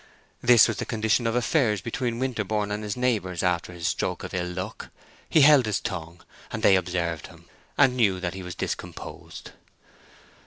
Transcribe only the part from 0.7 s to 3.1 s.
the condition of affairs between Winterborne and his